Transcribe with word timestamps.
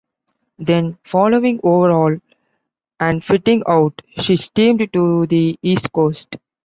Then, 0.57 0.97
following 1.03 1.59
overhaul 1.63 2.17
and 2.99 3.23
fitting 3.23 3.61
out, 3.67 4.01
she 4.17 4.35
steamed 4.35 4.91
to 4.93 5.27
the 5.27 5.59
east 5.61 5.91
coast. 5.91 6.37